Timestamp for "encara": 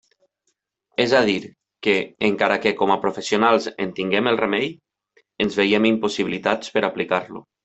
2.29-2.57